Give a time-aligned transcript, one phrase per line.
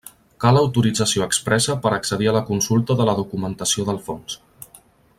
[0.43, 4.43] Cal autorització expressa per accedir a la consulta de la documentació del fons.